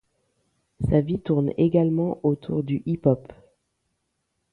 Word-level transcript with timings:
Sa 0.89 0.99
vie 1.01 1.19
tourne 1.19 1.51
également 1.57 2.19
autour 2.23 2.63
du 2.63 2.81
hip-hop. 2.87 3.31